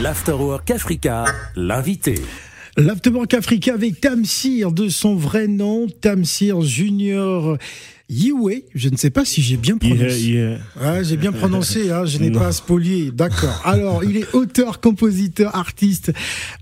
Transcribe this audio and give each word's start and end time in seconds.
L'Afterwork 0.00 0.70
Africa, 0.70 1.24
l'invité. 1.54 2.14
L'Afterwork 2.76 3.34
Africa 3.34 3.74
avec 3.74 4.00
Tamsir 4.00 4.72
de 4.72 4.88
son 4.88 5.14
vrai 5.16 5.46
nom, 5.48 5.86
Tamsir 6.00 6.62
Junior. 6.62 7.58
Yiwe, 8.08 8.64
je 8.74 8.88
ne 8.88 8.96
sais 8.96 9.10
pas 9.10 9.24
si 9.24 9.40
j'ai 9.42 9.56
bien 9.56 9.76
prononcé. 9.78 10.20
Yeah, 10.22 10.50
yeah. 10.50 10.58
Ah, 10.80 11.02
j'ai 11.02 11.16
bien 11.16 11.32
prononcé, 11.32 11.90
hein, 11.90 12.04
je 12.06 12.18
n'ai 12.18 12.30
pas 12.30 12.52
spolié. 12.52 13.10
D'accord. 13.10 13.60
Alors, 13.64 14.04
il 14.04 14.16
est 14.18 14.34
auteur, 14.34 14.80
compositeur, 14.80 15.54
artiste, 15.56 16.12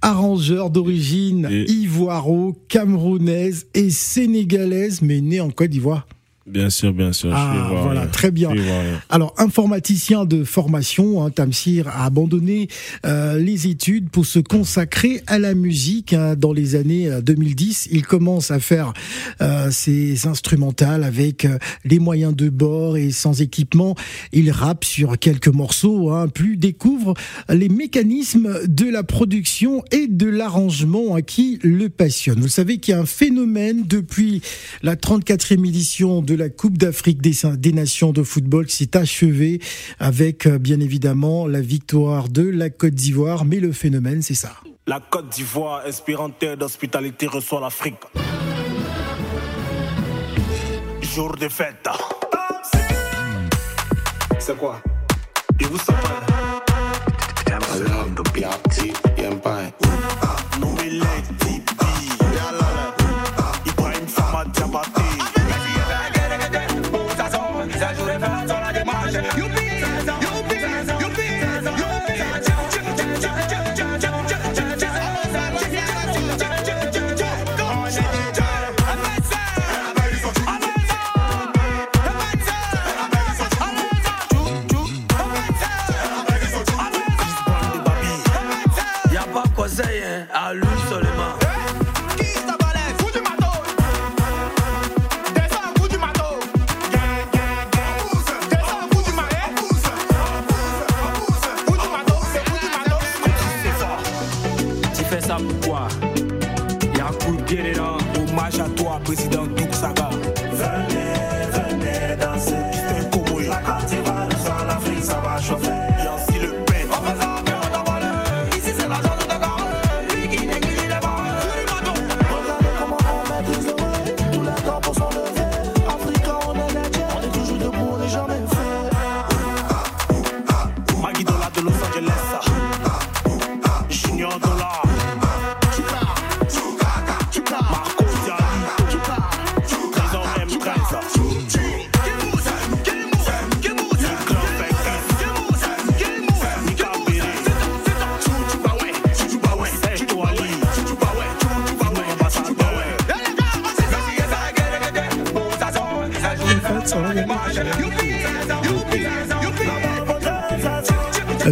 arrangeur 0.03 0.71
d'origine 0.71 1.49
Et- 1.51 1.71
ivoiro-camerounaise 1.71 3.67
et 3.75 3.91
sénégalaise, 3.91 5.03
mais 5.03 5.21
né 5.21 5.41
en 5.41 5.51
Côte 5.51 5.71
d'Ivoire. 5.71 6.07
Bien 6.51 6.71
sûr, 6.71 6.93
bien 6.93 7.13
sûr. 7.13 7.31
je 7.31 7.35
Ah, 7.37 7.55
ivoirien. 7.55 7.83
voilà, 7.83 8.07
très 8.07 8.31
bien. 8.31 8.51
Je. 8.55 8.61
Alors, 9.09 9.35
informaticien 9.39 10.25
de 10.25 10.45
formation, 10.45 11.25
hein, 11.25 11.31
Tamsir 11.31 11.89
a 11.89 12.05
abandonné 12.07 12.69
euh, 13.07 13.39
les 13.39 13.69
études 13.69 14.11
pour 14.11 14.27
se 14.27 14.39
consacrer 14.39 15.23
à 15.27 15.39
la 15.39 15.55
musique 15.55 16.13
hein, 16.13 16.35
dans 16.37 16.53
les 16.53 16.75
années 16.75 17.09
euh, 17.09 17.21
2010. 17.21 17.89
Il 17.93 18.05
commence 18.05 18.51
à 18.51 18.59
faire 18.59 18.93
euh, 19.41 19.71
ses 19.71 20.27
instrumentales 20.27 21.05
avec 21.05 21.45
euh, 21.45 21.59
les 21.85 21.99
moyens 21.99 22.35
de 22.35 22.49
bord 22.49 22.97
et 22.97 23.11
sans 23.11 23.41
équipement. 23.41 23.95
Il 24.33 24.51
rappe 24.51 24.85
sur 24.85 25.19
quelques 25.19 25.49
morceaux, 25.49 26.11
hein, 26.11 26.27
puis 26.33 26.57
découvre 26.57 27.15
les 27.49 27.69
mécanismes 27.69 28.67
de 28.67 28.89
la 28.89 29.03
production 29.03 29.85
et 29.93 30.07
de 30.09 30.27
l'arrangement 30.27 31.17
hein, 31.17 31.23
qui 31.23 31.59
le 31.63 31.89
passionne. 31.89 32.41
Vous 32.41 32.49
savez 32.49 32.79
qu'il 32.79 32.93
y 32.93 32.97
a 32.97 33.01
un 33.01 33.07
phénomène 33.07 33.85
depuis 33.87 34.43
la 34.83 34.97
34e 34.97 35.67
édition 35.67 36.23
de 36.23 36.35
la 36.41 36.49
Coupe 36.49 36.79
d'Afrique 36.79 37.21
des, 37.21 37.35
des 37.59 37.73
Nations 37.73 38.13
de 38.13 38.23
football 38.23 38.65
qui 38.65 38.77
s'est 38.77 38.97
achevée 38.97 39.61
avec 39.99 40.47
euh, 40.47 40.59
bien 40.59 40.81
évidemment 40.81 41.47
la 41.47 41.61
victoire 41.61 42.31
de 42.31 42.49
la 42.49 42.71
Côte 42.71 42.95
d'Ivoire. 42.95 43.45
Mais 43.45 43.61
le 43.61 43.73
phénomène, 43.73 44.23
c'est 44.23 44.35
ça. 44.35 44.53
La 44.87 45.01
Côte 45.01 45.29
d'Ivoire, 45.29 45.83
inspirante 45.87 46.39
terre 46.39 46.57
d'hospitalité, 46.57 47.27
reçoit 47.27 47.61
l'Afrique. 47.61 47.97
Jour 51.03 51.37
de 51.37 51.49
fête. 51.49 51.87
C'est 54.39 54.57
quoi? 54.57 54.81
Et 55.61 55.65
vous 55.65 55.79
savez 55.79 56.00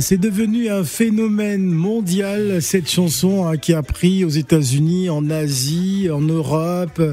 C'est 0.00 0.18
devenu 0.18 0.68
un 0.68 0.84
phénomène 0.84 1.64
mondial, 1.64 2.60
cette 2.62 2.90
chanson 2.90 3.46
hein, 3.46 3.56
qui 3.56 3.72
a 3.72 3.82
pris 3.82 4.24
aux 4.24 4.28
États-Unis, 4.28 5.08
en 5.08 5.30
Asie, 5.30 6.08
en 6.12 6.20
Europe 6.20 6.98
euh, 7.00 7.12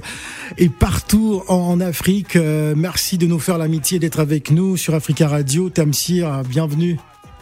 et 0.57 0.69
partout 0.69 1.41
en, 1.47 1.79
Afrique. 1.79 2.35
Euh, 2.35 2.74
merci 2.75 3.18
de 3.18 3.28
nous 3.28 3.40
faire 3.40 3.57
l'amitié 3.57 3.97
d'être 3.97 4.19
avec 4.19 4.51
nous 4.51 4.78
sur 4.78 4.94
Africa 4.94 5.28
Radio. 5.28 5.69
Tamsir, 5.69 6.44
bienvenue. 6.47 6.97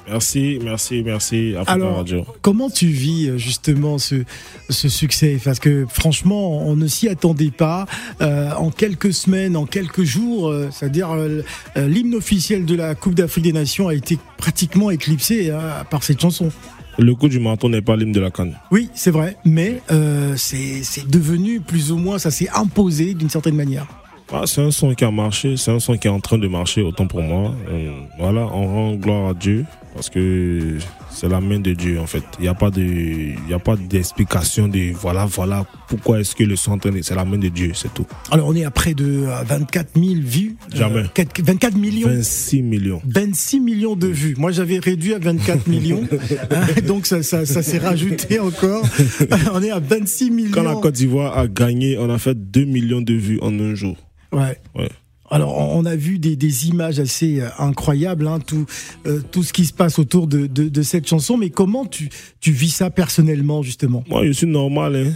Merci, 0.07 0.59
merci, 0.61 1.01
merci. 1.03 1.53
Africa 1.55 1.71
Alors, 1.71 1.97
Radio. 1.97 2.25
comment 2.41 2.69
tu 2.69 2.87
vis 2.87 3.29
euh, 3.29 3.37
justement 3.37 3.97
ce, 3.97 4.23
ce 4.69 4.89
succès? 4.89 5.39
Parce 5.43 5.59
que 5.59 5.85
franchement, 5.89 6.59
on 6.67 6.75
ne 6.75 6.87
s'y 6.87 7.07
attendait 7.07 7.51
pas. 7.51 7.85
Euh, 8.21 8.51
en 8.57 8.69
quelques 8.69 9.13
semaines, 9.13 9.55
en 9.55 9.65
quelques 9.65 10.03
jours, 10.03 10.49
euh, 10.49 10.69
c'est-à-dire 10.71 11.11
euh, 11.11 11.41
euh, 11.77 11.87
l'hymne 11.87 12.15
officiel 12.15 12.65
de 12.65 12.75
la 12.75 12.95
Coupe 12.95 13.15
d'Afrique 13.15 13.45
des 13.45 13.53
Nations 13.53 13.87
a 13.87 13.93
été 13.95 14.17
pratiquement 14.37 14.91
éclipsé 14.91 15.51
hein, 15.51 15.59
par 15.89 16.03
cette 16.03 16.19
chanson. 16.19 16.51
Le 16.99 17.15
coup 17.15 17.27
du 17.27 17.39
menton 17.39 17.69
n'est 17.69 17.81
pas 17.81 17.95
l'hymne 17.95 18.11
de 18.11 18.19
la 18.19 18.29
canne. 18.29 18.55
Oui, 18.71 18.89
c'est 18.93 19.09
vrai, 19.09 19.37
mais 19.45 19.81
euh, 19.91 20.33
c'est 20.37 20.83
c'est 20.83 21.07
devenu 21.09 21.59
plus 21.59 21.91
ou 21.91 21.97
moins, 21.97 22.19
ça 22.19 22.29
s'est 22.29 22.49
imposé 22.53 23.13
d'une 23.15 23.29
certaine 23.29 23.55
manière. 23.55 23.87
Ah, 24.31 24.43
c'est 24.45 24.61
un 24.61 24.69
son 24.71 24.93
qui 24.93 25.03
a 25.03 25.11
marché, 25.11 25.57
c'est 25.57 25.71
un 25.71 25.79
son 25.79 25.97
qui 25.97 26.07
est 26.07 26.11
en 26.11 26.19
train 26.19 26.37
de 26.37 26.47
marcher, 26.47 26.81
autant 26.81 27.07
pour 27.07 27.21
moi. 27.21 27.53
Euh, 27.69 27.91
voilà, 28.19 28.41
on 28.41 28.67
rend 28.67 28.93
gloire 28.95 29.29
à 29.29 29.33
Dieu 29.33 29.65
parce 29.93 30.09
que 30.09 30.77
c'est 31.11 31.29
la 31.29 31.39
main 31.41 31.59
de 31.59 31.73
Dieu 31.73 31.99
en 31.99 32.07
fait. 32.07 32.23
Il 32.39 32.43
n'y 32.43 32.47
a 32.47 32.53
pas 32.53 32.69
de, 32.69 32.81
il 32.81 33.49
y 33.49 33.53
a 33.53 33.59
pas 33.59 33.75
d'explication 33.75 34.67
de 34.67 34.91
voilà, 34.93 35.25
voilà 35.25 35.65
pourquoi 35.87 36.19
est-ce 36.19 36.35
que 36.35 36.43
le 36.43 36.55
son 36.55 36.71
est 36.71 36.75
en 36.75 36.77
train 36.79 36.91
de, 36.91 37.01
c'est 37.01 37.15
la 37.15 37.25
main 37.25 37.37
de 37.37 37.49
Dieu, 37.49 37.71
c'est 37.73 37.93
tout. 37.93 38.05
Alors 38.31 38.47
on 38.47 38.55
est 38.55 38.65
à 38.65 38.71
près 38.71 38.93
de 38.93 39.25
euh, 39.27 39.43
24 39.45 39.89
000 39.95 40.15
vues. 40.23 40.55
Jamais. 40.73 41.01
Euh, 41.01 41.07
4 41.13 41.41
24 41.43 41.77
millions. 41.77 42.07
26 42.07 42.61
millions. 42.63 43.01
26 43.05 43.59
millions 43.59 43.95
de 43.95 44.07
vues. 44.07 44.35
Moi, 44.37 44.51
j'avais 44.51 44.79
réduit 44.79 45.13
à 45.13 45.19
24 45.19 45.67
millions. 45.67 46.03
Hein, 46.51 46.65
donc, 46.85 47.05
ça, 47.05 47.23
ça, 47.23 47.45
ça 47.45 47.63
s'est 47.63 47.77
rajouté 47.77 48.39
encore. 48.39 48.83
On 49.53 49.61
est 49.61 49.71
à 49.71 49.79
26 49.79 50.31
millions. 50.31 50.51
Quand 50.51 50.63
la 50.63 50.75
Côte 50.75 50.93
d'Ivoire 50.95 51.37
a 51.37 51.47
gagné, 51.47 51.97
on 51.97 52.09
a 52.09 52.17
fait 52.17 52.35
2 52.35 52.65
millions 52.65 53.01
de 53.01 53.13
vues 53.13 53.39
en 53.41 53.57
un 53.59 53.75
jour. 53.75 53.97
Ouais. 54.31 54.57
Ouais. 54.75 54.89
Alors, 55.33 55.57
on 55.57 55.83
a 55.85 55.95
vu 55.95 56.19
des, 56.19 56.35
des 56.35 56.67
images 56.67 56.99
assez 56.99 57.41
euh, 57.41 57.47
incroyables, 57.57 58.27
hein, 58.27 58.37
tout, 58.39 58.67
euh, 59.07 59.19
tout 59.31 59.41
ce 59.41 59.51
qui 59.51 59.65
se 59.65 59.73
passe 59.73 59.97
autour 59.97 60.27
de, 60.27 60.45
de, 60.45 60.81
cette 60.83 61.07
chanson. 61.07 61.37
Mais 61.37 61.49
comment 61.49 61.85
tu, 61.85 62.07
tu 62.39 62.51
vis 62.51 62.69
ça 62.69 62.91
personnellement, 62.91 63.63
justement? 63.63 64.03
Moi, 64.07 64.27
je 64.27 64.31
suis 64.31 64.45
normal, 64.45 64.95
hein. 64.95 65.11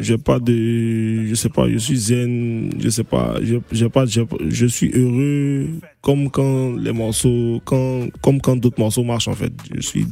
J'ai 0.00 0.16
pas 0.16 0.38
de, 0.38 1.26
je 1.26 1.34
sais 1.34 1.50
pas, 1.50 1.68
je 1.68 1.76
suis 1.76 1.98
zen, 1.98 2.72
je 2.78 2.88
sais 2.88 3.04
pas, 3.04 3.36
j'ai 3.72 3.88
pas, 3.88 4.04
je 4.06 4.66
suis 4.66 4.90
heureux 4.94 5.68
comme 6.00 6.30
quand 6.30 6.76
les 6.76 6.92
morceaux, 6.92 7.60
quand, 7.64 8.06
comme 8.22 8.40
quand 8.40 8.56
d'autres 8.56 8.78
morceaux 8.78 9.02
marchent 9.02 9.28
en 9.28 9.34
fait. 9.34 9.52
Je 9.74 9.80
suis 9.80 10.06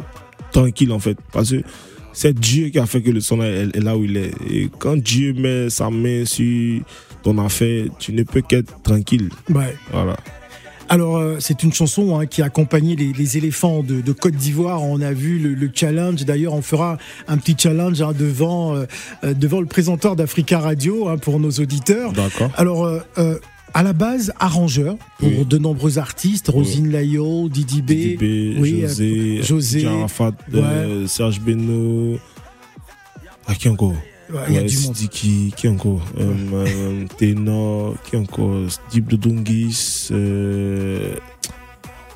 tranquille 0.50 0.92
en 0.92 0.98
fait 0.98 1.16
parce 1.32 1.54
c'est 2.16 2.32
Dieu 2.32 2.70
qui 2.70 2.78
a 2.78 2.86
fait 2.86 3.02
que 3.02 3.10
le 3.10 3.20
son 3.20 3.42
est, 3.42 3.68
est 3.76 3.82
là 3.82 3.94
où 3.94 4.04
il 4.04 4.16
est. 4.16 4.32
Et 4.50 4.70
quand 4.78 4.96
Dieu 4.96 5.34
met 5.34 5.68
sa 5.68 5.90
main 5.90 6.24
sur 6.24 6.80
ton 7.22 7.36
affaire, 7.38 7.84
tu 7.98 8.12
ne 8.14 8.22
peux 8.22 8.40
qu'être 8.40 8.72
tranquille. 8.82 9.28
Ouais. 9.50 9.76
Voilà. 9.92 10.16
Alors, 10.88 11.16
euh, 11.18 11.36
c'est 11.40 11.62
une 11.62 11.72
chanson 11.74 12.18
hein, 12.18 12.26
qui 12.26 12.40
a 12.40 12.46
accompagné 12.46 12.96
les, 12.96 13.12
les 13.12 13.36
éléphants 13.36 13.82
de, 13.82 14.00
de 14.00 14.12
Côte 14.12 14.36
d'Ivoire. 14.36 14.82
On 14.82 15.00
a 15.02 15.12
vu 15.12 15.38
le, 15.38 15.52
le 15.52 15.70
challenge. 15.74 16.24
D'ailleurs, 16.24 16.54
on 16.54 16.62
fera 16.62 16.96
un 17.28 17.36
petit 17.36 17.56
challenge 17.58 18.00
hein, 18.00 18.12
devant, 18.16 18.74
euh, 18.74 18.86
euh, 19.24 19.34
devant 19.34 19.60
le 19.60 19.66
présenteur 19.66 20.16
d'Africa 20.16 20.58
Radio 20.58 21.08
hein, 21.08 21.18
pour 21.18 21.38
nos 21.38 21.50
auditeurs. 21.50 22.12
D'accord. 22.12 22.50
Alors, 22.56 22.84
euh, 22.84 23.38
à 23.76 23.82
la 23.82 23.92
base 23.92 24.32
arrangeur 24.40 24.96
pour 25.18 25.28
Oui. 25.28 25.44
de 25.44 25.58
nombreux 25.58 25.98
artistes, 25.98 26.48
Rosine 26.48 26.90
Layo, 26.90 27.50
Didi 27.50 27.82
B, 27.82 27.86
Didi 27.88 28.16
B, 28.16 28.58
oui, 28.58 28.80
José, 28.80 29.38
euh, 29.38 29.42
José, 29.42 29.86
euh, 30.54 31.06
Serge 31.06 31.42
Beno. 31.42 32.18
Ah, 33.46 33.54
qui 33.54 33.68
encore 33.68 33.92
Ouais, 34.32 34.40
il 34.48 34.54
y 34.54 34.58
a 34.58 34.62
Ouais, 34.62 34.66
du 34.66 34.78
monde. 34.78 34.96
Sidiki, 34.96 35.52
qui 35.54 35.68
encore 35.68 36.00
euh, 36.18 36.34
euh, 36.54 37.04
Ténor, 37.18 37.94
qui 38.02 38.16
encore 38.16 38.56
Deep 38.90 39.14
euh, 40.10 41.14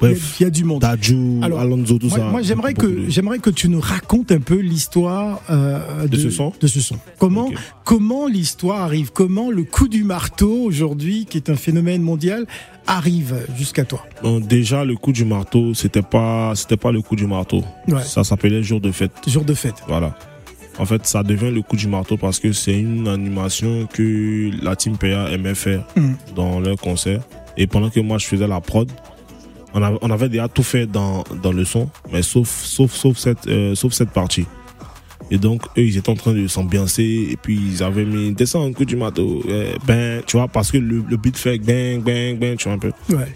bref, 0.01 0.37
il 0.41 0.43
y, 0.43 0.47
a 0.47 0.51
du 0.51 0.65
monde. 0.65 0.81
Dajou, 0.81 1.41
Alors, 1.43 1.61
Alonso, 1.61 1.99
tout 1.99 2.09
Moi, 2.09 2.19
ça. 2.19 2.25
moi, 2.25 2.43
j'aimerais 2.43 2.75
que 2.75 3.09
j'aimerais 3.09 3.39
que 3.39 3.51
tu 3.51 3.69
nous 3.69 3.81
racontes 3.81 4.33
un 4.33 4.41
peu 4.41 4.57
l'histoire 4.57 5.41
euh, 5.51 6.07
De 6.07 6.17
ce 6.17 6.31
son 6.31 6.53
de 6.61 6.67
ce 6.67 6.81
son. 6.81 6.97
Comment 7.19 7.51
comment 7.85 8.27
l'histoire 8.27 8.81
arrive? 8.83 9.11
Comment 9.13 9.51
le 9.51 9.65
coup 9.65 9.89
du 9.89 10.05
marteau 10.05 10.53
aujourd'hui, 10.65 11.27
qui 11.29 11.37
est 11.39 11.51
un 11.51 11.57
phénomène 11.57 12.03
mondial, 12.03 12.47
arrive 12.87 13.35
jusqu'à 13.57 13.85
toi? 13.85 14.05
Bon, 14.23 14.41
déjà, 14.41 14.85
le 14.85 14.97
coup 14.97 15.13
du 15.13 15.25
marteau, 15.25 15.75
c'était 15.75 16.03
pas, 16.03 16.53
c'était 16.55 16.77
pas 16.77 16.93
le 16.93 17.03
coup 17.03 17.17
du 17.17 17.27
marteau. 17.27 17.63
Ouais. 17.89 18.03
Ça 18.03 18.25
s'appelait 18.25 18.63
Jour 18.63 18.81
de 18.81 18.91
fête. 18.93 19.13
Jour 19.27 19.45
de 19.45 19.55
fête. 19.55 19.83
Voilà. 19.89 20.17
En 20.79 20.87
fait, 20.87 21.07
ça 21.07 21.23
devient 21.23 21.51
le 21.53 21.61
coup 21.63 21.77
du 21.77 21.89
marteau 21.89 22.17
parce 22.17 22.39
que 22.39 22.53
c'est 22.53 22.79
une 22.79 23.07
animation 23.07 23.87
que 23.93 24.51
la 24.65 24.77
Team 24.77 24.97
PA 24.97 25.31
aimait 25.31 25.55
faire 25.55 25.85
Mhm. 25.97 26.17
dans 26.35 26.59
leur 26.61 26.77
concert. 26.77 27.21
Et 27.59 27.67
pendant 27.67 27.91
que 27.91 28.01
moi 28.01 28.17
je 28.17 28.27
faisais 28.27 28.47
la 28.47 28.61
prod, 28.61 28.91
on 29.75 29.83
avait, 29.83 29.99
on 30.03 30.11
avait 30.11 30.29
déjà 30.29 30.49
tout 30.49 30.63
fait 30.63 30.87
dans, 30.87 31.25
dans 31.43 31.53
le 31.53 31.65
son, 31.65 31.89
mais 32.13 32.23
sauf, 32.23 32.49
sauf, 32.49 32.93
sauf, 32.93 33.17
cette, 33.19 33.47
euh, 33.47 33.75
sauf 33.75 33.93
cette 33.93 34.11
partie. 34.11 34.47
Et 35.31 35.39
donc, 35.39 35.63
eux, 35.79 35.83
ils 35.83 35.97
étaient 35.97 36.11
en 36.11 36.17
train 36.17 36.33
de 36.33 36.49
s'ambiancer 36.49 37.29
et 37.31 37.37
puis 37.37 37.57
ils 37.57 37.83
avaient 37.83 38.05
mis 38.05 38.33
descends 38.33 38.67
un 38.67 38.73
coup 38.73 38.85
du 38.85 38.97
marteau, 38.97 39.43
euh, 39.49 39.75
ben, 39.87 40.23
tu 40.27 40.37
vois, 40.37 40.49
parce 40.49 40.73
que 40.73 40.79
le, 40.79 41.05
le 41.09 41.17
beat 41.17 41.37
fait 41.37 41.59
bang, 41.59 42.03
bang, 42.03 42.39
bang, 42.39 42.57
tu 42.57 42.65
vois 42.65 42.75
un 42.75 42.79
peu. 42.79 42.93
Ouais. 43.11 43.29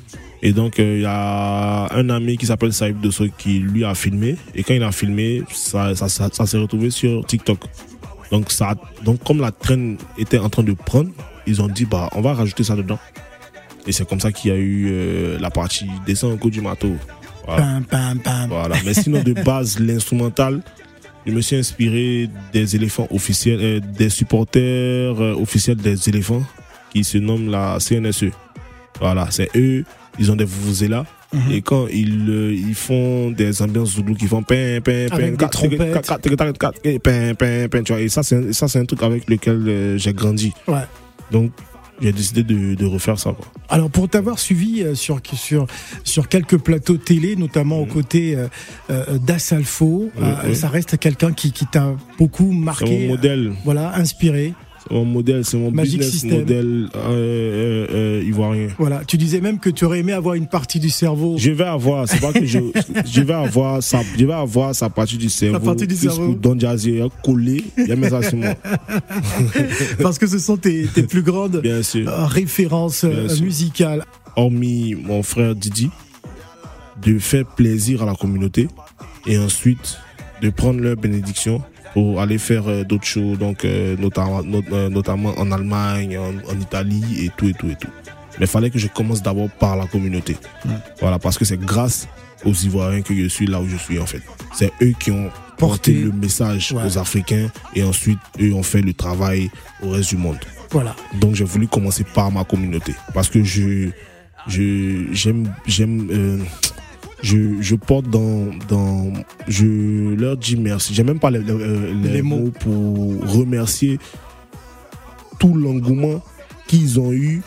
Et 0.42 0.52
donc, 0.52 0.78
euh, 0.78 0.96
il 0.96 1.02
y 1.02 1.06
a 1.06 1.88
un 1.94 2.10
ami 2.10 2.36
qui 2.36 2.44
s'appelle 2.44 2.72
Saïb 2.74 3.00
Dosso 3.00 3.24
qui 3.38 3.60
lui 3.60 3.82
a 3.82 3.94
filmé. 3.94 4.36
Et 4.54 4.62
quand 4.62 4.74
il 4.74 4.82
a 4.82 4.92
filmé, 4.92 5.42
ça, 5.50 5.94
ça, 5.94 6.10
ça, 6.10 6.28
ça 6.30 6.44
s'est 6.44 6.58
retrouvé 6.58 6.90
sur 6.90 7.24
TikTok. 7.24 7.60
Donc, 8.30 8.52
ça, 8.52 8.74
donc, 9.02 9.24
comme 9.24 9.40
la 9.40 9.52
traîne 9.52 9.96
était 10.18 10.38
en 10.38 10.50
train 10.50 10.62
de 10.62 10.72
prendre, 10.72 11.08
ils 11.46 11.62
ont 11.62 11.68
dit, 11.68 11.86
bah, 11.86 12.10
on 12.12 12.20
va 12.20 12.34
rajouter 12.34 12.62
ça 12.62 12.76
dedans. 12.76 12.98
Et 13.86 13.92
c'est 13.92 14.08
comme 14.08 14.20
ça 14.20 14.32
qu'il 14.32 14.50
y 14.50 14.54
a 14.54 14.56
eu 14.56 14.88
euh, 14.90 15.38
la 15.38 15.50
partie 15.50 15.86
descend 16.06 16.32
un 16.32 16.36
coup 16.36 16.50
du 16.50 16.60
marteau. 16.60 16.94
Voilà. 18.48 18.76
Mais 18.84 18.94
sinon, 18.94 19.22
de 19.22 19.32
base, 19.34 19.78
l'instrumental, 19.78 20.62
je 21.26 21.32
me 21.32 21.40
suis 21.42 21.56
inspiré 21.56 22.28
des 22.52 22.76
éléphants 22.76 23.06
officiels, 23.10 23.58
euh, 23.62 23.80
des 23.80 24.08
supporters 24.08 25.20
euh, 25.20 25.34
officiels 25.40 25.76
des 25.76 26.08
éléphants 26.08 26.42
qui 26.90 27.04
se 27.04 27.18
nomment 27.18 27.50
la 27.50 27.78
CNSE. 27.80 28.26
Voilà, 29.00 29.26
c'est 29.30 29.50
eux, 29.56 29.84
ils 30.18 30.30
ont 30.32 30.36
des 30.36 30.44
vuvuzelas. 30.44 31.04
Mhm. 31.32 31.52
Et 31.52 31.62
quand 31.62 31.88
ils, 31.88 32.30
euh, 32.30 32.54
ils 32.54 32.74
font 32.76 33.30
des 33.32 33.60
ambiances 33.60 33.94
zoulou 33.96 34.14
qui 34.14 34.26
font 34.26 34.42
pin, 34.42 34.78
pin, 34.84 35.06
pin, 37.02 37.34
pin, 37.34 37.68
pin, 37.68 37.82
tu 37.82 37.92
vois. 37.92 38.00
Et 38.00 38.08
ça, 38.08 38.22
c'est 38.22 38.36
un- 38.36 38.52
ça, 38.52 38.68
c'est 38.68 38.78
un 38.78 38.84
truc 38.84 39.02
avec 39.02 39.28
lequel 39.28 39.64
euh, 39.68 39.98
j'ai 39.98 40.12
grandi. 40.12 40.52
Ouais. 40.68 40.84
Donc, 41.32 41.50
j'ai 42.00 42.12
décidé 42.12 42.42
de, 42.42 42.74
de 42.74 42.84
refaire 42.86 43.18
ça, 43.18 43.32
quoi. 43.32 43.46
Alors 43.68 43.90
pour 43.90 44.08
t'avoir 44.08 44.38
suivi 44.38 44.82
euh, 44.82 44.94
sur 44.94 45.20
sur 45.34 45.66
sur 46.04 46.28
quelques 46.28 46.58
plateaux 46.58 46.96
télé, 46.96 47.36
notamment 47.36 47.78
aux 47.80 47.86
Mhm. 47.86 47.92
côtés 47.92 48.36
euh, 48.36 48.48
euh, 48.90 49.18
d'Assalfo, 49.18 50.10
euh, 50.20 50.54
ça 50.54 50.68
reste 50.68 50.98
quelqu'un 50.98 51.32
qui 51.32 51.52
qui 51.52 51.66
t'a 51.66 51.94
beaucoup 52.18 52.50
C'est 52.50 52.58
marqué, 52.58 53.02
mon 53.06 53.14
modèle. 53.14 53.52
voilà, 53.64 53.94
inspiré. 53.96 54.54
Mon 54.90 55.04
modèle, 55.04 55.44
c'est 55.44 55.56
mon 55.56 55.70
Magic 55.70 55.98
business 55.98 56.12
System. 56.12 56.40
modèle 56.40 56.88
euh, 56.94 56.98
euh, 57.08 57.86
euh, 57.90 58.22
ivoirien. 58.24 58.68
Voilà, 58.78 59.02
tu 59.06 59.16
disais 59.16 59.40
même 59.40 59.58
que 59.58 59.70
tu 59.70 59.84
aurais 59.84 60.00
aimé 60.00 60.12
avoir 60.12 60.34
une 60.34 60.46
partie 60.46 60.78
du 60.78 60.90
cerveau. 60.90 61.36
Je 61.38 61.50
vais 61.50 61.64
avoir, 61.64 62.06
c'est 62.08 62.20
pas 62.20 62.32
que 62.32 62.44
je, 62.44 62.58
je 63.06 63.20
vais 63.22 63.32
avoir 63.32 63.82
sa, 63.82 64.02
je 64.18 64.24
vais 64.24 64.32
avoir 64.32 64.74
sa 64.74 64.90
partie 64.90 65.16
du 65.16 65.30
cerveau. 65.30 65.58
partie 65.60 65.86
du 65.86 65.96
cerveau. 65.96 66.34
Don 66.34 66.58
Jazzy 66.58 67.00
a 67.00 67.08
collé, 67.22 67.64
il 67.78 67.86
y 67.86 67.92
a 67.92 67.96
moi. 67.96 68.10
parce 70.02 70.18
que 70.18 70.26
ce 70.26 70.38
sont 70.38 70.56
tes, 70.56 70.86
tes 70.86 71.02
plus 71.02 71.22
grandes 71.22 71.60
Bien 71.62 71.82
sûr. 71.82 72.10
références 72.28 73.04
Bien 73.04 73.34
musicales. 73.40 74.04
Hormis 74.36 74.94
mon 74.94 75.22
frère 75.22 75.54
Didi, 75.54 75.90
de 77.02 77.18
faire 77.18 77.46
plaisir 77.46 78.02
à 78.02 78.06
la 78.06 78.14
communauté 78.14 78.68
et 79.26 79.38
ensuite 79.38 79.98
de 80.42 80.50
prendre 80.50 80.80
leur 80.80 80.96
bénédiction 80.96 81.62
pour 81.94 82.20
aller 82.20 82.36
faire 82.38 82.68
euh, 82.68 82.84
d'autres 82.84 83.06
shows, 83.06 83.36
donc 83.36 83.64
euh, 83.64 83.96
notamment, 83.96 84.42
not- 84.42 84.62
euh, 84.72 84.88
notamment 84.90 85.32
en 85.38 85.50
Allemagne, 85.52 86.18
en, 86.18 86.30
en 86.52 86.60
Italie 86.60 87.24
et 87.24 87.30
tout 87.36 87.48
et 87.48 87.54
tout 87.54 87.70
et 87.70 87.76
tout. 87.76 87.88
Mais 88.38 88.46
il 88.46 88.48
fallait 88.48 88.68
que 88.70 88.78
je 88.80 88.88
commence 88.88 89.22
d'abord 89.22 89.48
par 89.48 89.76
la 89.76 89.86
communauté. 89.86 90.36
Voilà, 91.00 91.18
parce 91.20 91.38
que 91.38 91.44
c'est 91.44 91.56
grâce 91.58 92.08
aux 92.44 92.52
Ivoiriens 92.52 93.00
que 93.02 93.14
je 93.14 93.28
suis 93.28 93.46
là 93.46 93.60
où 93.60 93.68
je 93.68 93.76
suis 93.76 93.98
en 93.98 94.06
fait. 94.06 94.20
C'est 94.54 94.72
eux 94.82 94.92
qui 94.98 95.10
ont 95.12 95.30
porté 95.56 95.92
Porté. 95.92 95.92
le 95.94 96.12
message 96.12 96.72
Ouais. 96.72 96.82
aux 96.84 96.98
Africains 96.98 97.48
et 97.76 97.84
ensuite 97.84 98.18
eux 98.40 98.52
ont 98.54 98.64
fait 98.64 98.82
le 98.82 98.92
travail 98.92 99.50
au 99.82 99.90
reste 99.90 100.10
du 100.10 100.16
monde. 100.16 100.38
Voilà. 100.72 100.96
Donc 101.20 101.36
j'ai 101.36 101.44
voulu 101.44 101.68
commencer 101.68 102.02
par 102.02 102.32
ma 102.32 102.42
communauté 102.42 102.92
parce 103.14 103.28
que 103.28 103.44
je 103.44 103.90
je 104.48 105.04
j'aime 105.12 105.54
j'aime 105.66 106.08
euh, 106.10 106.38
je, 107.24 107.60
je 107.60 107.74
porte 107.74 108.08
dans 108.10 108.46
dans 108.68 109.12
je 109.48 110.14
leur 110.14 110.36
dis 110.36 110.56
merci. 110.56 110.92
J'ai 110.94 111.02
même 111.04 111.18
pas 111.18 111.30
les, 111.30 111.40
les- 111.40 111.92
les 112.02 112.10
Les 112.12 112.22
mots. 112.22 112.38
mots 112.38 112.50
pour 112.60 113.32
remercier 113.38 113.98
tout 115.40 115.54
l'engouement 115.54 116.22
qu'ils 116.68 117.00
ont 117.00 117.12
eu 117.12 117.42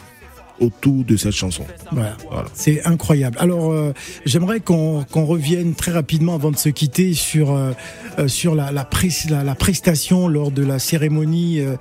autour 0.60 1.04
de 1.04 1.18
cette 1.18 1.32
chanson. 1.34 1.64
Voilà. 1.92 2.18
Voilà. 2.32 2.48
C'est 2.54 2.86
incroyable. 2.86 3.38
Alors, 3.40 3.72
euh, 3.72 3.94
j'aimerais 4.26 4.60
qu'on 4.60 5.04
qu'on 5.12 5.26
revienne 5.26 5.74
très 5.76 5.92
rapidement 5.92 6.36
avant 6.36 6.52
de 6.52 6.58
se 6.58 6.70
quitter 6.70 7.14
sur 7.14 7.52
euh, 7.52 7.72
euh, 8.20 8.28
sur 8.28 8.56
la 8.56 8.72
la, 8.72 8.84
pres- 8.84 9.30
la 9.30 9.44
la 9.44 9.56
prestation 9.56 10.28
lors 10.28 10.52
de 10.52 10.64
la 10.64 10.80
cérémonie 10.80 11.60
euh, 11.60 11.76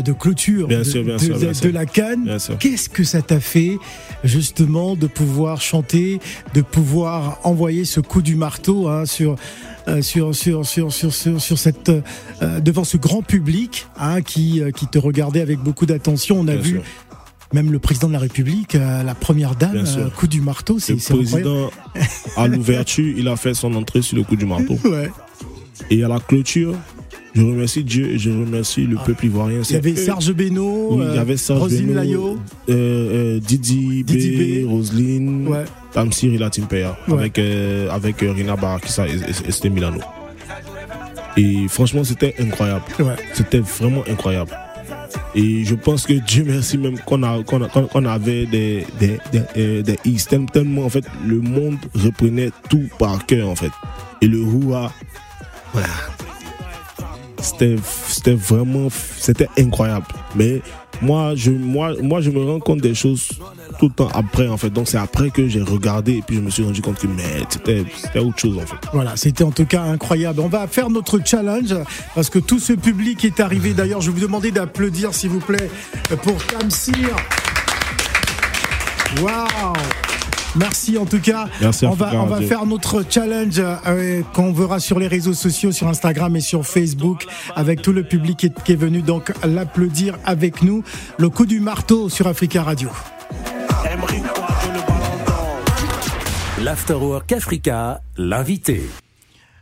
de 0.00 0.12
clôture 0.12 0.66
Bien 0.68 0.78
de, 0.78 0.84
sûr, 0.84 1.04
bien 1.04 1.16
de- 1.16 1.20
sûr, 1.20 1.38
bien 1.38 1.48
de 1.48 1.54
sûr. 1.54 1.72
la 1.72 1.86
Cannes. 1.86 2.38
Qu'est-ce 2.58 2.88
que 2.88 3.04
ça 3.04 3.22
t'a 3.22 3.40
fait 3.40 3.78
justement 4.24 4.96
de 4.96 5.06
pouvoir 5.06 5.60
chanter, 5.60 6.18
de 6.54 6.62
pouvoir 6.62 7.38
envoyer 7.44 7.84
ce 7.84 8.00
coup 8.00 8.22
du 8.22 8.34
marteau 8.36 8.88
hein, 8.88 9.06
sur 9.06 9.36
euh, 9.88 10.02
sur, 10.02 10.34
sur, 10.34 10.66
sur, 10.66 10.92
sur, 10.92 11.14
sur, 11.14 11.40
sur 11.40 11.56
cette, 11.58 11.90
euh, 12.42 12.58
devant 12.58 12.82
ce 12.82 12.96
grand 12.96 13.22
public 13.22 13.86
hein, 13.96 14.20
qui, 14.20 14.60
euh, 14.60 14.72
qui 14.72 14.88
te 14.88 14.98
regardait 14.98 15.40
avec 15.40 15.60
beaucoup 15.60 15.86
d'attention. 15.86 16.40
On 16.40 16.48
a 16.48 16.54
Bien 16.54 16.60
vu 16.60 16.70
sûr. 16.70 16.82
Même 17.52 17.70
le 17.72 17.78
président 17.78 18.08
de 18.08 18.12
la 18.12 18.18
République, 18.18 18.74
euh, 18.74 19.02
la 19.02 19.14
première 19.14 19.54
dame, 19.54 19.84
euh, 19.98 20.10
coup 20.10 20.26
du 20.26 20.40
marteau, 20.40 20.78
c'est 20.78 20.94
Le 20.94 21.16
président 21.16 21.70
à 22.36 22.48
l'ouverture, 22.48 23.14
il 23.16 23.28
a 23.28 23.36
fait 23.36 23.54
son 23.54 23.74
entrée 23.74 24.02
sur 24.02 24.16
le 24.16 24.22
coup 24.24 24.36
du 24.36 24.46
marteau. 24.46 24.78
Ouais. 24.84 25.10
Et 25.90 26.02
à 26.02 26.08
la 26.08 26.18
clôture, 26.20 26.74
je 27.34 27.42
remercie 27.42 27.84
Dieu 27.84 28.06
et 28.12 28.18
je 28.18 28.30
remercie 28.30 28.86
le 28.86 28.96
peuple 28.96 29.26
ivoirien. 29.26 29.60
Il 29.68 29.72
y 29.74 29.76
avait 29.76 29.94
Serge 29.94 30.32
Beno, 30.32 30.92
il 30.92 30.98
y 30.98 31.02
euh, 31.02 31.20
avait 31.20 31.36
Serge 31.36 31.60
Roselyne 31.60 31.86
Beno, 31.88 31.94
Layo. 32.00 32.38
euh, 32.70 33.36
euh, 33.36 33.40
Didi, 33.40 34.02
Didi 34.04 34.62
B, 34.64 34.66
B. 34.66 34.70
Roselyne, 34.70 35.46
Ouais. 35.48 35.64
Tamsir 35.92 36.32
et 36.32 36.38
la 36.38 36.48
Ouais. 36.48 37.12
avec, 37.12 37.38
euh, 37.38 37.90
avec 37.90 38.20
Rina 38.20 38.56
Barakisa 38.56 39.06
et, 39.06 39.12
et, 39.16 39.66
et 39.66 39.70
Milano. 39.70 40.00
Et 41.36 41.68
franchement, 41.68 42.02
c'était 42.04 42.34
incroyable. 42.38 42.84
Ouais. 42.98 43.16
C'était 43.34 43.60
vraiment 43.60 44.02
incroyable. 44.10 44.52
Et 45.38 45.64
je 45.64 45.74
pense 45.74 46.06
que 46.06 46.14
Dieu 46.14 46.44
merci 46.46 46.78
même 46.78 46.98
qu'on 47.00 47.22
a, 47.22 47.42
qu'on 47.44 47.62
a- 47.62 47.68
avait 48.06 48.46
des, 48.46 48.86
des, 48.98 49.18
des, 49.30 49.42
euh, 49.58 49.82
des 49.82 49.98
tellement 50.50 50.86
en 50.86 50.88
fait 50.88 51.04
le 51.26 51.40
monde 51.40 51.76
reprenait 51.94 52.50
tout 52.70 52.88
par 52.98 53.24
cœur 53.26 53.48
en 53.50 53.54
fait. 53.54 53.70
Et 54.22 54.28
le 54.28 54.38
voilà. 55.74 55.88
c'était 57.42 57.76
c'était 58.08 58.34
vraiment 58.34 58.88
c'était 59.18 59.48
incroyable. 59.58 60.06
Mais 60.34 60.62
moi 61.02 61.34
je 61.34 61.50
moi 61.50 61.92
moi 62.02 62.20
je 62.20 62.30
me 62.30 62.44
rends 62.44 62.60
compte 62.60 62.80
des 62.80 62.94
choses 62.94 63.28
tout 63.78 63.86
le 63.86 63.92
temps 63.92 64.08
après 64.14 64.48
en 64.48 64.56
fait. 64.56 64.70
Donc 64.70 64.88
c'est 64.88 64.98
après 64.98 65.30
que 65.30 65.48
j'ai 65.48 65.62
regardé 65.62 66.14
et 66.14 66.22
puis 66.22 66.36
je 66.36 66.40
me 66.40 66.50
suis 66.50 66.64
rendu 66.64 66.82
compte 66.82 66.98
que 66.98 67.06
c'était 67.48 67.84
autre 68.18 68.38
chose 68.38 68.58
en 68.58 68.66
fait. 68.66 68.76
Voilà, 68.92 69.16
c'était 69.16 69.44
en 69.44 69.50
tout 69.50 69.66
cas 69.66 69.82
incroyable. 69.82 70.40
On 70.40 70.48
va 70.48 70.66
faire 70.66 70.90
notre 70.90 71.20
challenge 71.24 71.74
parce 72.14 72.30
que 72.30 72.38
tout 72.38 72.58
ce 72.58 72.72
public 72.72 73.24
est 73.24 73.40
arrivé. 73.40 73.74
D'ailleurs, 73.74 74.00
je 74.00 74.10
vais 74.10 74.20
vous 74.20 74.26
demander 74.26 74.50
d'applaudir, 74.50 75.14
s'il 75.14 75.30
vous 75.30 75.40
plaît, 75.40 75.70
pour 76.22 76.36
Tamsir. 76.46 77.16
Waouh 79.22 79.72
Merci 80.56 80.98
en 80.98 81.04
tout 81.04 81.20
cas. 81.20 81.48
Merci, 81.60 81.86
on 81.86 81.92
va, 81.92 82.14
on 82.14 82.26
va 82.26 82.40
faire 82.40 82.66
notre 82.66 83.04
challenge 83.08 83.60
euh, 83.60 84.22
qu'on 84.32 84.52
verra 84.52 84.80
sur 84.80 84.98
les 84.98 85.06
réseaux 85.06 85.34
sociaux, 85.34 85.72
sur 85.72 85.88
Instagram 85.88 86.34
et 86.36 86.40
sur 86.40 86.66
Facebook, 86.66 87.26
avec 87.54 87.82
tout 87.82 87.92
le 87.92 88.02
public 88.02 88.38
qui 88.38 88.46
est, 88.46 88.62
qui 88.62 88.72
est 88.72 88.76
venu 88.76 89.02
donc 89.02 89.32
l'applaudir 89.44 90.18
avec 90.24 90.62
nous. 90.62 90.82
Le 91.18 91.28
coup 91.28 91.46
du 91.46 91.60
marteau 91.60 92.08
sur 92.08 92.26
Africa 92.26 92.62
Radio. 92.62 92.90
L'Afterwork 96.58 97.32
Africa, 97.32 98.00
l'invité. 98.16 98.82